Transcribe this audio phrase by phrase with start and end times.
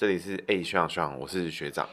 [0.00, 1.86] 这里是 A 学长学长，我是学长。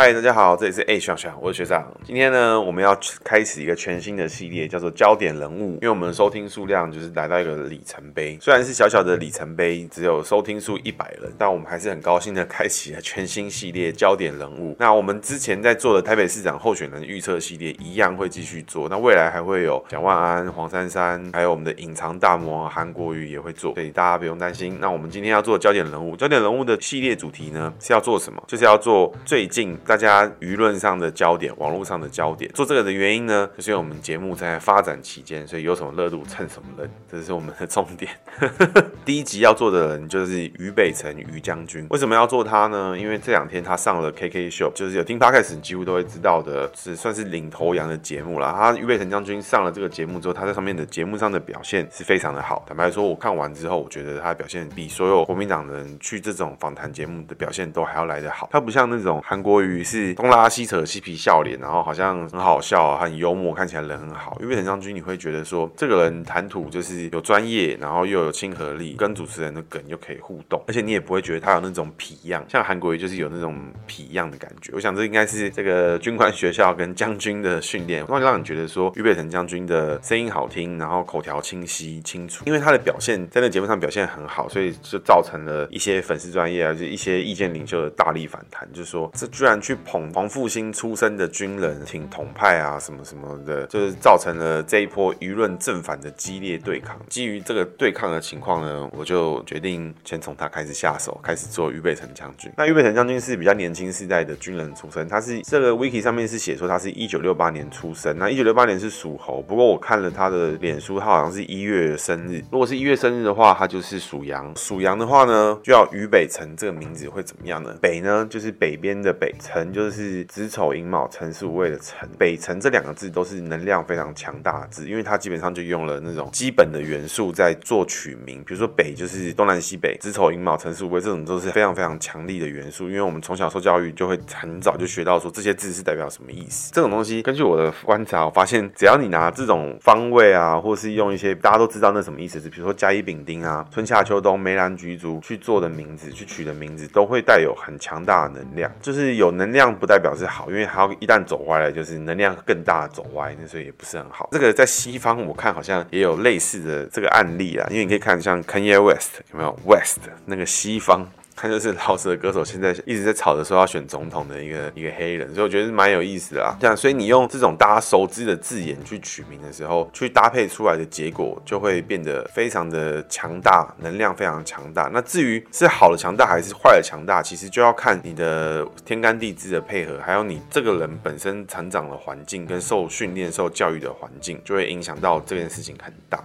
[0.00, 1.84] 嗨，大家好，这里是 A 学长，我是学长。
[2.04, 5.72] 今天呢，我们要开始一个全新的系列，叫做焦点人物。
[5.72, 14.76] 因为我们的收听数量就是来到一个里程碑，虽然是小小的里程碑，只有收听数一百人，但我们还是很高兴的开启了全新系列焦点人物。
[14.78, 24.78] 那我们之前在做的台北市长候选人预测系列一样会继续做，那未来还会有蒋万安、黄珊珊，还有我们的隐藏大魔韩国瑜也会做，所以大家不用担心。
[24.80, 28.40] 那我们今天要做焦点人物，焦点人物的系列主题呢是要做什么？
[28.46, 29.76] 就是要做最近。
[29.88, 38.12] 大家舆论上的焦点，网络上的焦点，做这个的原因呢，就是因为我们节目在发展期间，所以有什么热度蹭什么人，这是我们的重点。
[39.06, 42.94] 第一集要做的人就是于北辰于将军，为什么要做他呢？
[42.98, 48.52] 因为这两天他上了 KK Show，就是有听 Podcast 几乎都会知道的，是算是领头羊的节目了。
[48.52, 52.62] 他于北辰将军上了这个节目之后，他在上面的节目上的表现是非常的好。
[52.68, 58.50] 坦白说，我看完之后，我觉得他的表现比所有国民党人去这种访谈节目的表现都还要来得好。
[58.52, 60.08] 他不像那种韩国瑜于是。
[60.14, 64.36] 东拉西扯，嬉皮笑脸，然后好像很好笑，很幽默，看起来人很好。
[64.40, 73.56] 于北辰将军，你会觉得说，这个人谈吐就是有专业，然后又有亲和力，跟主持人的梗又可以互动，而且你也不会觉得他有那种痞样，像韩国瑜就是有那种
[73.86, 74.72] 痞样的感觉。
[74.74, 82.44] 我想这应该是这个军官学校跟将军的训练，会让你觉得说，于北辰将军的声音好听，然后口条清晰清楚。
[82.46, 90.12] 因为他的表现在那节目上表现很好，所以就造成了一些粉丝专业啊，就一些意见领袖的大力反弹，就是说这居然去捧。
[90.14, 96.98] 黄复兴出身的军人挺统派啊，什么什么的，就是造成了这一波舆论正反的激烈对抗。
[97.08, 102.50] 基于这个对抗的情况呢，我就决定先从他开始下手，开始做于北辰将军。
[102.56, 109.40] 那于北辰将军是比较年轻世代的军人出身，他是这个 wiki 上面是写说他是一九六八年出生，那一九六八年是属猴。
[109.42, 112.42] 不过我看了他的脸书，他好像是一月生日。
[112.50, 114.52] 如果是一月生日的话，他就是属羊。
[114.56, 117.76] 属羊的话呢，就要于北辰这个名字会怎么样呢？
[117.80, 120.18] 北呢就是北边的北，辰就是。
[120.28, 136.70] 子丑寅卯辰巳午未的辰，北辰这两个字都是能量非常强大的字，因为它基本上就用了那种基本的元素在做取名，比如说北就是东南西北，子丑寅卯辰巳午未这种都是非常非常强力的元素，因为我们从小受教育就会很早就学到说这些字是代表什么意思。
[136.74, 149.88] 这种东西根据我的观察，我发现只要你拿这种方位啊，或是用一些大家都知道那什么意思是，比如说甲乙丙丁啊，春夏秋冬梅兰菊竹去做的名字，去取的名字都会带有很强大的能量，就是有能量不。
[149.88, 154.28] 代表是好，因为它一旦走歪了，就是能量更大的走歪，那所以也不是很好。
[154.32, 161.08] 这个在西方我看好像也有类似的这个案例啊，因为你可以看像 Kanye West 有没有 West 那个西方。
[161.40, 166.56] 他就是饶舌歌手，现在一直在吵着说要选总统的一个一个黑人，所以我觉得蛮有意思的啊。
[166.60, 174.90] 这样，所以你用这种大家熟知的字眼去取名的时候，去搭配出来的结果就会变得非常的强大，能量非常强大。
[174.92, 186.18] 那至于是好的强大还是坏的强大，其实就要看你的天干地支的配合，还有你这个人本身成长的环境跟受训练、受教育的环境，就会影响到这件事情很大。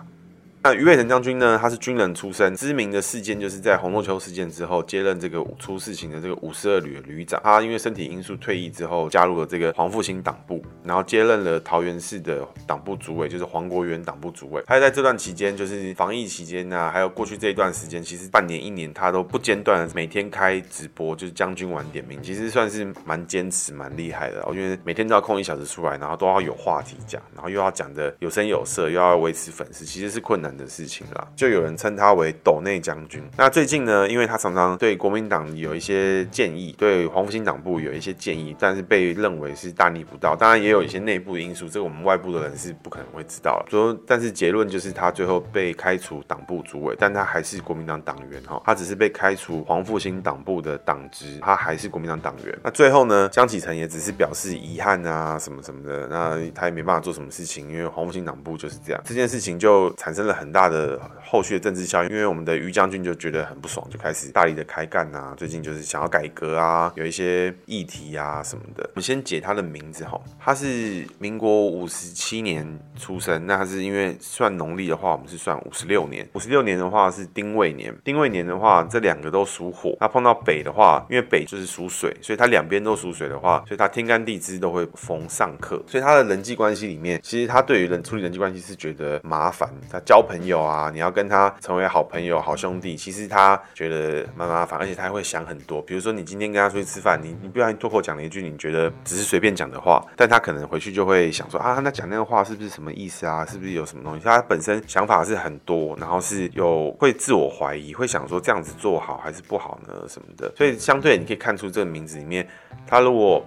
[0.66, 1.60] 那于伟成将军呢？
[1.62, 7.38] 他是军人出身，知名的事件就是在洪仲丘事件之后接任这个出事情的这个五十二旅的旅长。
[7.44, 14.64] 他因为身体因素退役之后，加入了这个黄复兴党部，然后接任了桃园市的党部主委，就是黄国元党部主委。
[14.66, 24.42] 他在这段期间，就是防疫期间啊，还有过去这一段时间，其实半年一年他都不间断每天开直播，就是将军晚点名，其实算是蛮坚持、蛮厉害的。
[24.48, 33.24] 我觉得每天都要空一小时出来，然后都要有话题讲，然后又要讲的有声有色，又要维持粉丝，其实是困难的事情啦，就有人称他为斗内将军。
[33.38, 40.36] 那最近呢，因为他常常对国民党有一些建议，对黄复兴党部有一些建议，但是被认为是大逆不道。
[40.36, 43.66] 当然也有一些内部因素，这个我们外部的人是不可能会知道了。
[43.70, 52.60] 说，但是结论就是他最后被开除党部主委，但他还是国民党党员哈，他只是被开除黄复兴党部的党职，他还是国民党党员。
[52.64, 59.02] 那最后呢，江启臣也只是表示遗憾啊，什么什么的，那他也没办法做什么事情，因为黄复兴党部就是这样。
[59.06, 61.00] 这件事情就产生了很很大的。
[61.26, 65.34] 后续的政治效应，因为我们的于将军就觉得很不爽，就开始大力的开干啊。
[65.36, 68.84] 最近就是想要改革啊，有一些议题啊什么的。
[68.94, 76.28] 我们先解他的名字哈，他是民国五十七年出生，那他是因为算农历的话，我们是算五十六年。
[76.34, 79.98] 五十六年的话是丁未年，丁未年的话这两个都属火。
[80.00, 85.82] 那碰到北的话，因为北就是属水，所以他两边都属水的话，所以他天干地支都会逢上克。
[85.88, 95.80] 所以他的人际关系里面，其实他对于人处理人际关系是觉得麻烦，他交朋朋友啊，你要跟他成为好朋友、好兄弟，其实他觉得蛮麻烦，而且他会想很多。
[95.80, 103.46] 比如说你今天跟他出去吃饭，你你不小心脱口讲了一句你觉得只是随便讲的话，但他可能回去就会想说啊，那讲那个话是不是什么意思啊？
[103.46, 104.26] 是不是有什么东西？
[104.26, 109.94] 他本身想法是很多，然后是有会自我怀疑，会想说这样子做好还是不好呢？
[110.10, 110.52] 什么的。
[110.58, 112.48] 所以相对你可以看出这个名字里面，
[112.88, 113.46] 他如果。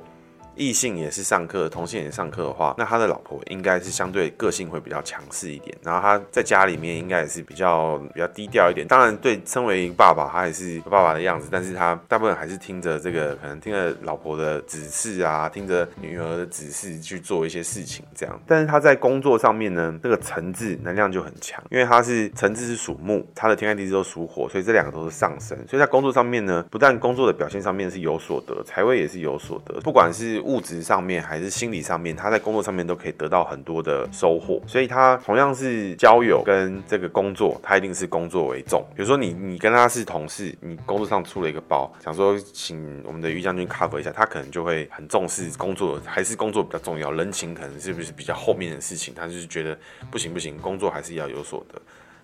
[0.56, 8.86] 异性也是上课，同性也是上课的话，那他的老婆应该是相对个性会比较强势一点，然后他在家里面应该也是比较比较低调一点。
[8.86, 18.40] 当然，对，身为一个爸爸，他也是爸爸的样子，但是他大部分还是听着这个，可能听着老婆的指示啊，听着女儿的指示去做一些事情这样。
[18.46, 30.45] 但是他在工作上面呢，这个辰字能量就很强，因为他是辰字是属木，他的天干地支都属火，所以这两个都是上升，所以在工作上面呢，不但工作的表现上面是有所得，财位也是有所得，不管是。
[30.46, 38.84] 物质上面还是心理上面，他在工作上面都可以得到很多的收获，所以他同样是交友跟这个工作，他一定是工作为重。
[38.94, 49.76] 比如说你你跟他是同事，你工作上出了一个包，想说请我们的于将军 cover 一下，他可能就会很重视工作，还是工作比较重要，人情可能是不是比较后面的事情，他就是觉得
[50.10, 51.80] 不行不行，工作还是要有所得。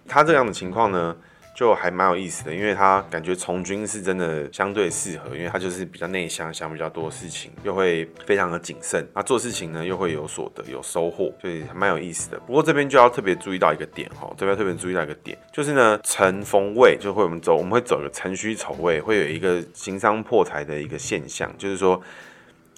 [0.07, 1.17] 他这样的情况呢，
[1.55, 12.39] 就还蛮有意思的，因为他感觉从军是真的相对适合，因为他就是比较内向，想比较多事情，又会非常的谨慎，他做事情呢又会有所得，有收获，所以还蛮有意思的。
[12.41, 22.03] 不过这边就要特别注意到一个点哈，这边特别注意到一个点，就是呢辰逢未就会我们走，我们会走一个辰戌丑未，会有一个行商破财的一个现象，就是说。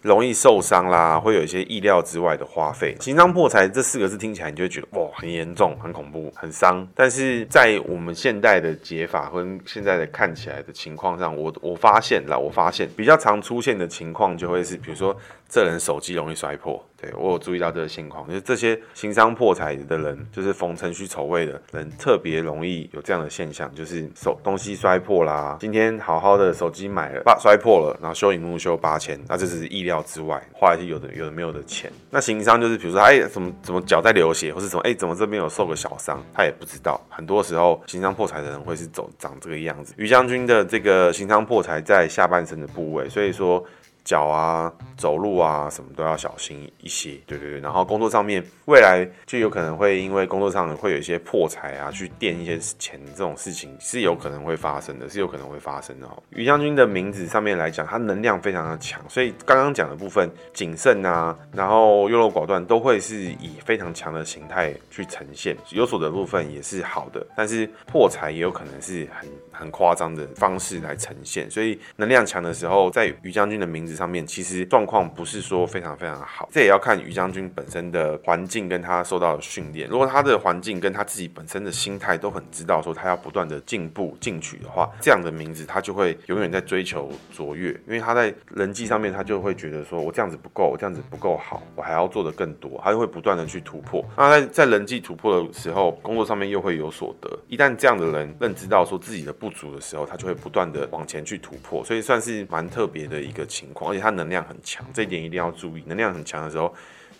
[0.04, 2.94] 容易受伤啦，会有一些意料之外的花费。
[3.00, 6.86] 情商破财这四个字听起来，你就会觉得哇，很严重、很恐怖、很伤。
[6.94, 15.16] 但是在我们现代的解法跟现在的看起来的情况上，我我发现了，我发现比较常出现的情况就会是，比如说
[15.48, 16.84] 这人手机容易摔破。
[17.16, 25.56] 我有注意到这个现况，就是这些行商破财的人，就是逢辰戌丑未的人，特别容易有这样的现象，就是手东西摔破啦。
[25.60, 31.90] 今天好好的手机买了，把摔破了，然后修萤幕修八千，那这是意料之外，花一些有的有的没有的钱。
[32.10, 37.00] 那行商就是比如说，哎，怎么怎么脚在流血，或是什么，哎，怎么这边有受个小伤，他也不知道。
[37.08, 39.94] 很多时候行商破财的人会是走长这个样子。
[39.96, 43.64] 于将军的这个行商破财在下半身的部位，所以说。
[44.04, 47.12] 脚啊，走路啊，什么都要小心一些。
[47.26, 56.22] 对对对，然后工作上面，未来就有可能会因为工作上会有一些破财啊，去垫一些钱，这种事情是有可能会发生的，是有可能会发生的哦。
[56.30, 65.56] 于将军的名字上面来讲，他能量非常的强，所以刚刚讲的部分谨慎啊，然后优柔寡断，都会是以非常强的形态去呈现。
[65.70, 71.50] 有所得部分也是好的，但是破财也有可能是很很夸张的方式来呈现。
[71.50, 73.93] 所以能量强的时候，在于将军的名字。
[73.94, 79.88] 上面其实状况不是说非常非常好，这也要看于将军本身的环境跟他受到的训练。
[79.88, 94.04] 如果他的环境跟他自己本身的心态都很知道说他要不断的进步进取的话，这样的名字他就会永远在追求卓越，因为他在人际上面他就会觉得说我这样子不够，我这样子不够好，我还要做得更多，他就会不断的去突破。
[94.16, 97.30] 那在在人际突破的时候，工作上面又会有所得。
[97.48, 103.83] 一旦这样的人认知到说自己的不足的时候，他就会不断的往前去突破，所以算是蛮特别的一个情况。
[103.88, 105.84] 而且它能量很强，这一点一定要注意。
[105.86, 106.74] 能量很强的时候，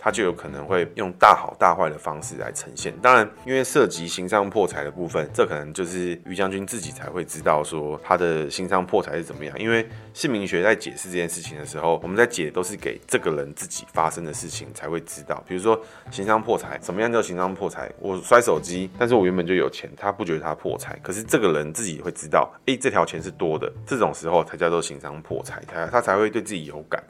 [0.04, 2.94] 他就有可能会用大好大坏的方式来呈现。
[3.00, 9.58] 当然，因为涉及行商破财的部分，这可能就是于将军自己才会知道说他的行商破财是怎么样。
[9.58, 15.42] 因为姓名学在解释这件事情的时候，我们在解都是给这个人自己发生的事情才会知道。
[15.48, 15.80] 比如说
[16.10, 17.90] 行商破财，怎么样叫行商破财？
[17.98, 27.02] 我摔手机，但是我原本就有钱，他不觉得他破财，可是这个人自己会知道，诶，这条钱是多的，这种时候才叫做行商破财，他他才会对自己有感。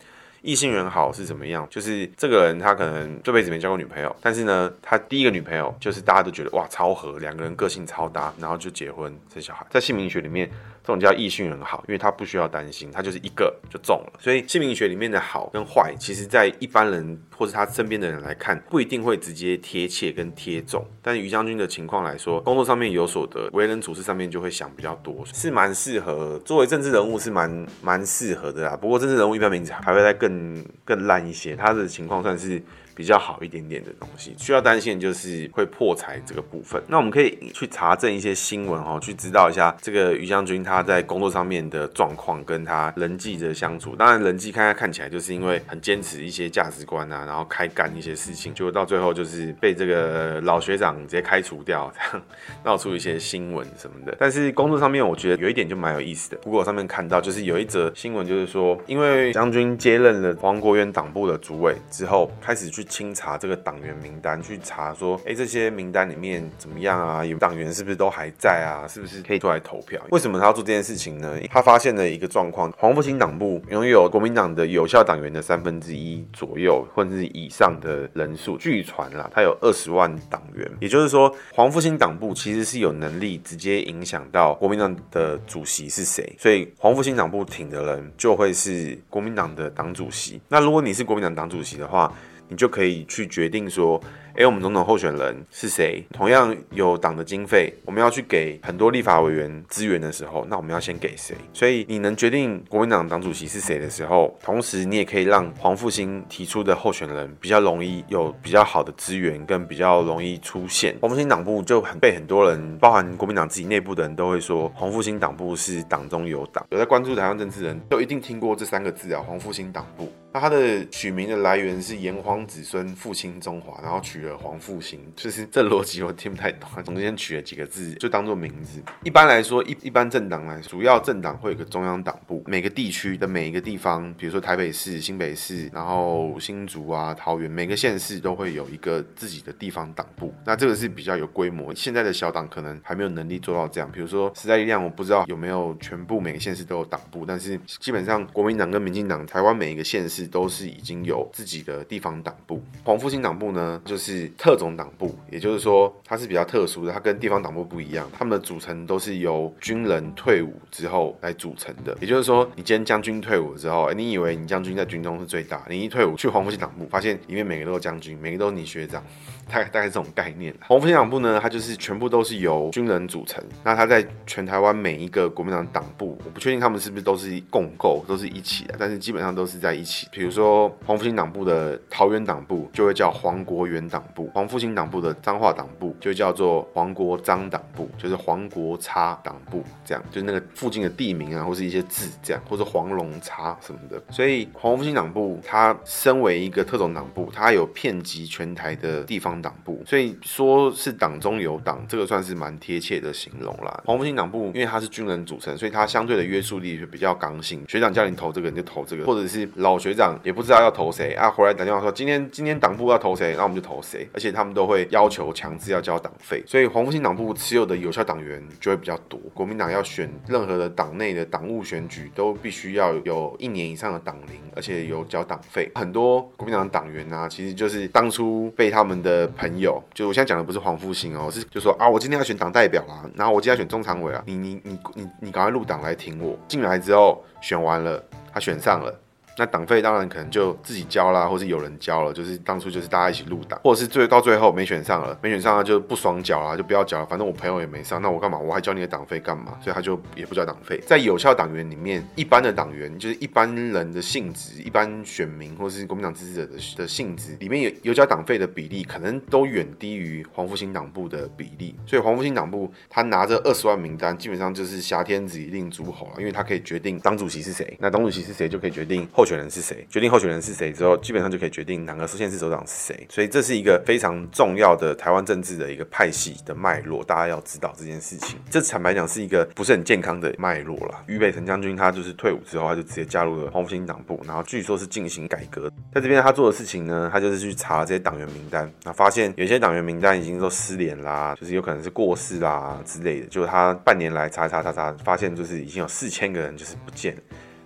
[0.44, 1.66] 异性缘好是怎么样？
[1.70, 9.66] 就是这个人他可能这辈子没交过女朋友，但是呢，他第一个女朋友就是大家都觉得哇超合，两个人个性超搭，然后就结婚生小孩。
[9.70, 10.50] 在姓名学里面，
[10.84, 14.12] 这种叫异性缘好，因为他不需要担心，他就是一个就中了。
[14.20, 20.84] 所以姓名学里面的好跟坏，其实在一般人或是他身边的人来看，不一定会直接贴切跟贴中。
[21.02, 28.76] 但于将军的情况来说，工作上面有所得，为人处事上面就会想比较多，是蛮适合作为政治人物，是蛮蛮适合的啦。
[28.76, 30.64] 不过政治人物一般名字还会再更。
[30.84, 32.62] 更烂一些，他的情况算是
[32.94, 34.34] 比较好一点点的东西。
[34.38, 36.82] 需要担心的就是会破财这个部分。
[36.88, 43.96] 那我们可以去查证一些新闻哦，去知道一下这个于将军他他在工作上面的状况，跟他人际的相处。
[43.96, 52.26] 当然，人际看他看起来就是因为很坚持一些价值观啊，然后开干一些事情，结果到最后就是被这个老学长直接开除掉，这样
[52.64, 54.14] 闹出一些新闻什么的。
[54.18, 56.36] 但是工作上面，我觉得有一点就蛮有意思的。
[56.38, 62.64] 不过我上面看到就是有一则新闻，就是说因为将军接任了黄国渊党部的主委之后，开始。
[62.74, 67.24] 去清查这个党员名单，去查说，哎，这些名单里面怎么样啊？
[67.24, 68.88] 有党员是不是都还在啊？
[68.88, 70.00] 是不是可以出来投票？
[70.10, 71.38] 为什么他要做这件事情呢？
[71.50, 78.56] 他发现了一个状况，黄复兴党部拥有国民党的有效党员的三分之一左右，或者是以上的人数。
[78.56, 90.40] 据传啦，他有二十万党员，也就是说，黄复兴党部其实是有能力直接影响到国民党的主席是谁，所以黄复兴党部挺的人就会是国民党的党主席。
[90.48, 92.10] 那如果你是国民党党主席的话，
[92.48, 94.00] 你就可以去决定说，
[94.36, 96.04] 诶，我们总统候选人是谁？
[96.12, 101.36] 同样有党的经费，我们要去给很多立法委员资源的时候，那我们要先给谁？
[101.52, 110.96] 所以你能决定国民党党主席是谁的时候，同时你也可以让黄复兴提出的候选人比较容易有比较好的资源，跟比较容易出现。
[111.00, 116.66] 黄复兴党部就很被很多人，包含国民党自己内部的人都会说，黄复兴党部是党中有党。
[116.70, 120.10] 有在关注台湾政治人都一定听过这三个字啊，黄复兴党部。
[120.32, 128.82] 那它的取名的来源是炎黄子孙复兴中华，然后取了黄复兴，就是这逻辑我听不太懂，中间取了几个字就当做名字。
[129.04, 140.34] 一般来说，一一般政党来，主要政党会有个中央党部，每个地区的每一个地方，比如说台北市、新北市，然后新竹啊、桃园，每个县市都会有一个自己的地方党部。
[140.44, 143.90] 那这个是比较有规模，现在的小党可能还没有能力做到这样。
[143.92, 150.24] 比如说时代力量，我不知道有没有全部每个县市都有党部，但是基本上国民党跟民进党，台湾每一个县市。
[150.34, 169.02] 都是已经有自己的地方党部，黄复兴党部呢，就是是特种党部，也就是说它是比较特殊的，它跟地方党部不一样，他们的组成都是由军人退伍之后来组成的，也就是说，你今天将军退伍之后，你以为你将军在军中是最大，你一退伍去黄复兴党部，发现里面每个都是将军，每个都是你学长，
[169.50, 170.54] 大概大概这种概念。
[170.66, 180.06] 黄复兴党部呢，它就是全部都是由军人组成，那它在全台湾每一个国民党党部，我不确定他们是不是都是共构，都是一起的，但是基本上都是在一起。
[180.12, 194.02] 比如说黄复兴党部的桃园党部就会叫黄国元党部，黄复兴党部的彰化党部就叫做黄国彰党部，就是黄国差党部，这样就是那个附近的地名啊，或是一些字这样，或者黄龙差什么的。
[194.10, 203.82] 所以黄复兴党部它身为一个特种党部，它有遍及全台的地方党部，所以说是党中有党，这个算是蛮贴切的形容啦。
[203.84, 219.18] 黄复兴党部因为它是军人组成，所以它相对的约束力就比较刚性，学长叫你投这个你就投这个，或者是老学长也不知道要投谁啊，回来打电话说今天今天党部要投谁，那我们就投谁，而且他们都会要求强制要交党费，所以黄复兴党部持有的有效党员就会比较多。
[219.32, 225.70] 国民党要选任何的党内的党务选举，都必须要有一年以上的党龄，而且有交党费。
[225.74, 236.38] 很多国民党党员啊，其实就是当初被他们的朋友，就我现在讲的不是黄复兴哦，是就说啊，我今天要选党代表啊，然后我今天要选中常委啊，你你你你你赶快入党来挺我。
[236.48, 239.00] 进来之后选完了，他选上了。
[239.36, 248.38] 那党费当然可能就自己交啦，或是有人交了，就是当初就是大家一起入党，或者是最到最后没选上了，没选上了就不爽缴啦，就不要缴了，反正我朋友也没上，那我干嘛？
[248.38, 249.58] 我还交你的党费干嘛？
[249.60, 250.80] 所以他就也不交党费。
[250.86, 261.74] 在有效党员里面，一般的党员就是一般人的性质，一般选民或是国民党支持者的的性质里面有有交党费的比例，可能都远低于黄复兴党部的比例。
[261.86, 269.23] 所以黄复兴党部他拿着二十万名单，基本上就是挟天子以令诸侯了，因为他可以决定党主席是谁，那党主席是谁就可以决定后。
[269.24, 269.86] 候选人是谁？
[269.88, 273.06] 决定候选人是谁之后，基本上就可以决定哪个县市首长是谁。
[273.08, 278.38] 所以这是一个非常重要的台湾政治的一个派系的脉络，大家要知道这件事情。
[278.50, 281.02] 这坦白讲是一个不是很健康的脉络了。
[281.06, 285.70] 于北辰将军他就是退伍之后，他就直接加入了黄复兴党部，然后据说是进行改革。
[285.94, 293.26] 在这边他做的事情呢，他就是去查这些党员名单，那发现有些党员名单已经都失联啦，就是有可能是过世啦之类的。
[293.28, 297.16] 就是他半年来查查查查，发现就是已经有四千个人就是不见。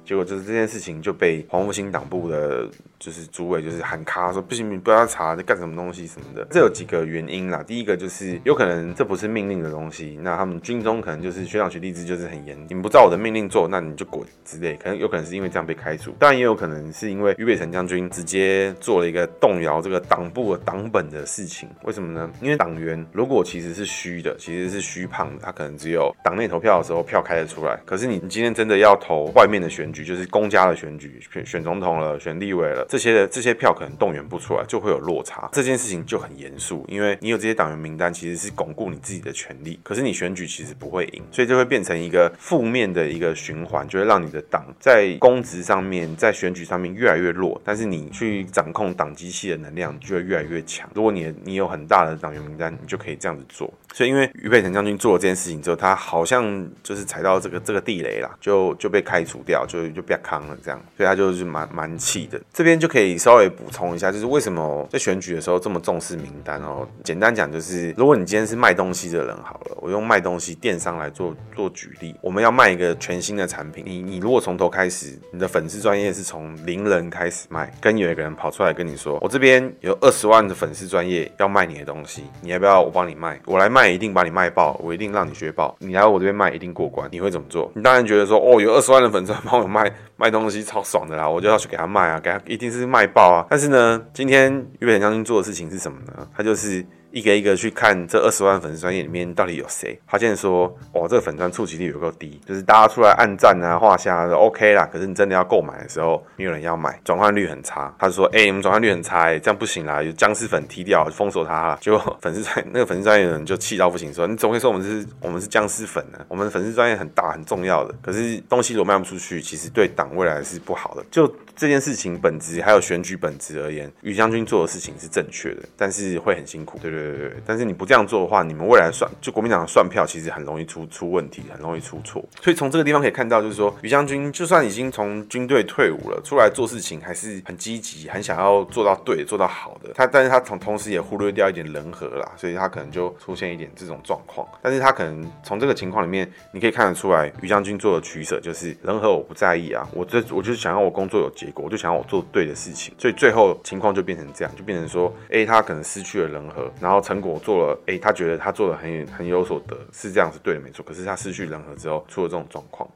[0.08, 2.66] 结果就是这件事情就被黄复兴党部的。
[2.98, 6.46] 就是主委就是喊卡说不行，你不要查在干什么东西什么的。
[6.50, 7.62] 这有几个原因啦。
[7.62, 14.74] 第一个就是有可能这不是命令的东西，那他们军中可能就是学长学弟制就是很严，你们不照我的命令做，那你就滚之类。
[14.76, 21.68] 可能有可能是因为这样被开除，当然也有可能是因为于北辰将军直接做了一个动摇这个党部的党本的事情。
[21.84, 22.28] 为什么呢？
[22.40, 27.78] 因为党员如果其实是虚的，其实是虚胖的，他可能只有党内投票的时候票开得出来。
[27.86, 32.86] 可是你你今天真的要投外面的选举，就是公家的选举，选选总统了，选立委了。
[32.88, 35.48] 这些这些票可能动员不出来，就会有落差。
[35.52, 39.78] 这件事情就很严肃，因为你有这些党员名单，其实是巩固你自己的权利。
[39.82, 47.60] 可是你选举其实不会赢，所以就会变成一个负面的一个循环，就会让你的党在公职上面，在选举上面越来越弱。
[47.64, 50.88] 但是你去掌控党机器的能量就会越来越强。
[50.94, 53.72] 如果你你有很大的党员名单，你就可以这样子做。
[53.92, 62.40] 所以因为于北辰将军做了这件事情之后，他好像就是踩到这个这个地雷啦，就就被开除掉，就就变康了这样，所以他就是蛮蛮气的。
[62.52, 66.86] 这边就可以稍微补充一下，就是为什么在选举的时候这么重视名单哦？
[67.02, 83.40] 简单讲就是，如果你今天是卖东西的人好了，我用卖东西电商来做做举例，我们要卖一个全新的产品，你你如果从头开始，你的粉丝专业是从零人开始卖，跟有一个人跑出来跟你说，我这边有二十万的粉丝专业要卖你的东西，你要不要我帮你卖？
[83.44, 87.70] 我来卖一定把你卖爆，我一定让你学爆，你来我这边卖一定过关，你会怎么做？
[87.74, 93.46] 你当然觉得说，哦，有二十万的粉丝帮我卖卖东西超爽的啦，我就要去给他卖啊，给他一定是卖爆啊。
[93.50, 96.26] 但是呢，今天于北辰将军做的事情是什么呢？
[96.36, 96.84] 他就是。
[97.10, 107.92] 一个一个去看这二十万粉丝专业里面到底有谁，他现在说，哇，这个粉专触及率有够低，就是大家出来按赞啊、画下都 OK 啦，可是你真的要购买的时候，没有人要买，转换率很差。
[107.98, 111.78] 他就说，哎、我们转换率很差、欸，这样不行啦，有僵尸粉踢掉，封锁他了。
[111.80, 116.18] 结果 粉丝专那个粉丝专业的人就气到不行，说，你怎么会说我们是我们是僵尸粉呢？
[116.28, 121.02] 我们粉丝专业很大很重要的，可是东西如果卖不出去，其实对党未来是不好的。
[121.10, 121.26] 就
[121.58, 126.78] 这件事情本质还有选举本质而言，于将军做的事情是正确的，但是会很辛苦。
[126.82, 127.78] 对对对对，但是你。
[127.78, 132.20] 不这样做的话，你们未来算就国民党的算票，其实很容易出出问题，很容易出错。
[132.42, 139.92] 所以从这个地方可以看到，就是说于将军就算已经从军队退伍了，出来做事情还是很积极，很想要做到对，做到好的。
[139.94, 144.44] 他但是他同同时也忽略掉一点人和啦，所以他可能就出现一点这种状况。
[144.60, 152.94] 但是他可能从这个情况里面，你可以看得出来，于将军做的取舍就是人和我不在意啊，我这我就是想要我工作有结果，我就想要我做对的事情。
[152.98, 157.80] 所以最后情况就变成这样，就变成说，哎，他可能失去了人和，然后成果做了。
[157.86, 160.84] 哎、欸，他觉得他做的很很有所得，是这样是对的，没错。
[160.86, 162.88] 可是他失去人和之后，出了这种状况。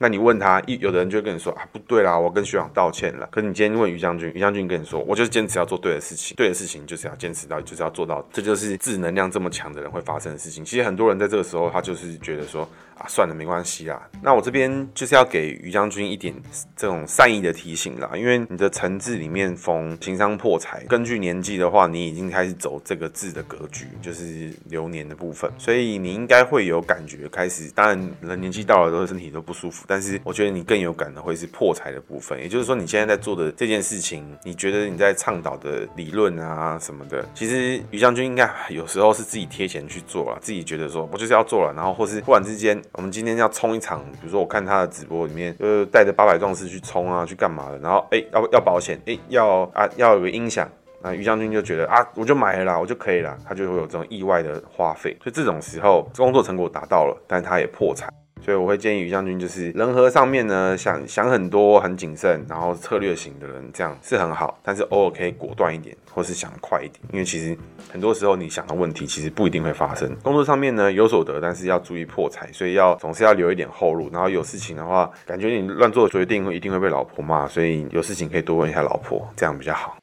[0.00, 3.28] 那你问他，一有的人就会跟你说啊，不对啦，我跟学长道歉了。
[3.32, 10.64] 可是你今天问于将军，于将军跟你说，我就是坚持要做对的事情，对的事情就是要坚持到，就是要做到，这就是自能量这么强的人会发生的事情。
[10.64, 12.68] 其实很多人在这个时候，他就是觉得说。
[12.98, 14.08] 啊，算了，没关系啦。
[14.20, 16.34] 那我这边就是要给于将军一点
[16.76, 27.70] 这种善意的提醒啦，因为你的辰字里面逢情伤破财，根据年纪的话，你已经开始走这个字的格局，就是流年的部分，所以你应该会有感觉开始。
[27.70, 42.82] 当然，人年纪到了都身体都不舒服，但是我觉得你更有感的会是破财的部分，也就是说你现在在做的这件事情，你觉得你在倡导的理论啊什么的，其实于将军应该有时候是自己贴钱去做了，自己觉得说我就是要做了，然后或是忽然之间。
[42.92, 47.78] 我们今天要冲一场，比如说我看他的直播里面，就是带着八百壮士去冲啊，去干嘛的？
[47.78, 50.68] 然后哎、欸，要要保险，哎、要啊，要有个音响。
[51.00, 55.16] 那于将军就觉得啊，我就买了啦，我就可以了，他就会有这种意外的花费。
[55.22, 58.12] 所以这种时候，工作成果达到了，但他也破产。
[58.40, 64.58] 所以我会建议于将军，就是人和上面呢，想想很多，很谨慎，然后策略型的人，这样是很好。
[64.62, 67.56] 但是偶尔可以果断一点，或是想快一点，因为其实
[67.92, 70.14] 很多时候你想的问题，其实不一定会发生。
[70.22, 74.08] 工作上面呢有所得，但是要注意破财，所以要总是要留一点后路。
[74.12, 79.96] 然后有事情的话，感觉你乱做决定一定会被老婆骂，所以有事情可以多问一下老婆，这样比较好。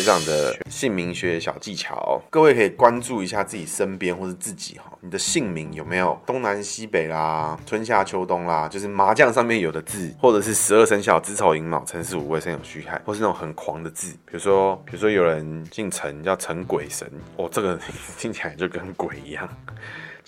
[0.00, 17.78] 学长的姓名学小技巧，各位可以关注一下自己身边或是自己哈，你的姓名有没有东南西北啦、春夏秋冬啦，就是麻将上面有的字，或者是十二生肖子丑寅卯辰巳午未申酉戌亥，或是那种很狂的字，比如说，比如说有人姓陈叫陈鬼神，哦，这个
[18.16, 19.46] 听起来就跟鬼一样。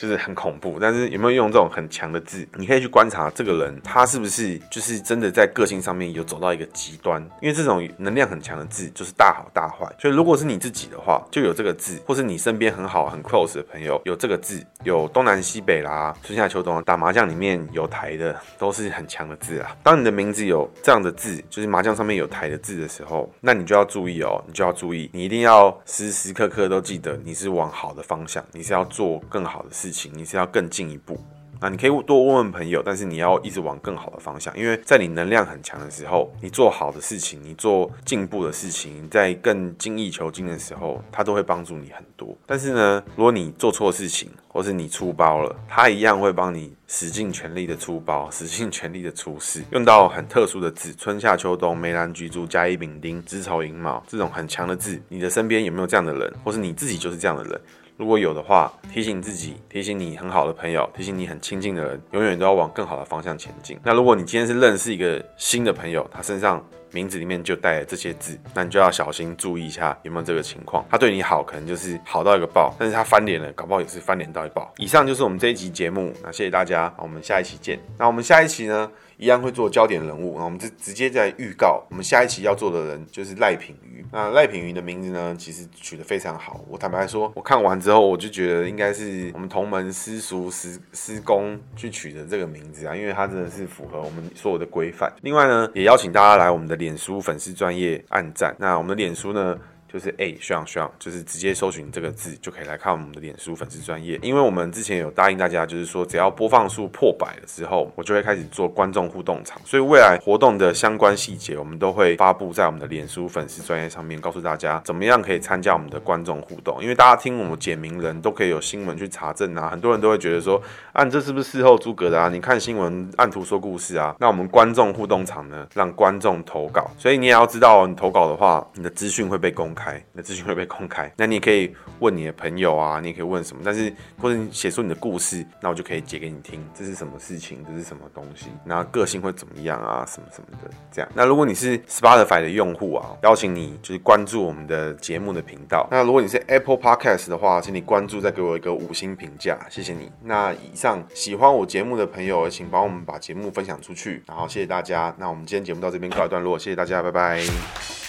[0.02, 2.44] 就是很恐怖，但是有没有用这种很强的字？
[2.56, 7.22] 你可以去观察这个人，他是不是就是真的在个性上面有走到一个极端？
[7.40, 9.86] 因为这种能量很强的字就是大好大坏。
[10.00, 19.70] 所以如果是你自己的话，就有这个字，或是你身边很好很 close 的朋友有这个字，有东南西北啦、春夏秋冬，打麻将里面有台的都是很强的字啊。
[19.84, 29.91] 当你的名字有这样的字，就是麻将上面有台的字的时候，那你就要注意哦，你就要注意，你一定要时时刻刻都记得你是往好的方向，你是要做更好的事。
[29.92, 31.20] 情你是要更进一步，
[31.61, 42.37] 那你可以多问问朋友，但是你要一直往更好的方向，因为在你能量很强的时候，你做好的事情，你做进步的事情，在更精益求精的时候，它都会帮助你很多。
[42.46, 57.61] 但是呢，如果你做错事情，或是你出包了，它一样会帮你使尽全力的出包，使尽全力的出事，用到很特殊的字，春夏秋冬、梅兰菊竹、甲乙丙丁、子丑寅卯这种很强的字，你的身边有没有这样的人，或是你自己就是这样的人？
[57.96, 63.78] 如果有的话，提醒自己，提醒你很好的朋友，提醒你很亲近的人，永远都要往更好的方向前进。
[63.85, 70.85] 那如果你今天是认识一个新的朋友，他身上名字里面就带这些字，那你就要小心注意一下有没有这个情况。
[70.90, 74.72] 他对你好，可能就是好到一个爆，但是他翻脸了，搞不好也是翻脸到一爆。
[74.78, 77.78] 以上就是我们这一集节目，那谢谢大家，我们下一期见。
[77.98, 78.90] 那我们下一期呢，
[79.22, 84.04] 一样会做焦点人物，那我们就直接在预告，我们下一期要做的人就是赖品瑜。
[84.11, 86.61] 那赖品瑜的名字呢，其实取得非常好。
[86.68, 95.12] 我坦白说，我看完之后，我就觉得应该是我们同门师叔师师公去取的这个名字啊，因为他真的是符合我们所有的规范。
[95.22, 98.52] 另外呢，也邀请大家来我们的脸书粉丝专业按赞。
[98.58, 99.56] 那我们的脸书呢，
[99.92, 104.18] 就是哎，学长学长，就是直接搜寻这个字就可以来看我们的脸书粉丝专业。
[104.22, 109.61] 因为我们之前有答应大家，就是说只要播放数破百的时候，我就会开始做观众互动场。
[109.66, 116.83] 所以未来活动的相关细节，我们都会发布在我们的脸书粉丝专业上面，告诉大家怎么样可以参加我们的观众互动。
[116.83, 120.59] 因为大家听我们简明人都可以有新闻去查证啊，很多人都会觉得说，
[120.94, 122.31] 啊，你这是不是事后诸葛的啊？
[122.31, 124.16] 你看新闻按图说故事啊？
[124.18, 129.82] 那我们观众互动场呢，让观众投稿，所以你也要知道，你投稿的话，你的资讯会被公开。
[129.83, 141.11] 开，你的资讯会被公开， 那你可以问你的朋友啊，你也可以问什么，但是或者你写出你的故事，那我就可以解给你听，这是什么事情，这是什么东西，那个性会怎么样啊，什么什么的，这样。
[141.14, 145.88] 那如果你是 Spotify 的用户啊，邀请你就是关注我们的节目的频道。
[145.90, 150.11] 那如果你是 Apple Podcast 的话，请你关注，再给我一个五星评价，谢谢你。
[150.23, 155.14] 那以上喜欢我节目的朋友，请帮我们把节目分享出去，然后谢谢大家。
[155.18, 158.01] 那我们今天节目到这边告一段落，谢谢大家，拜拜。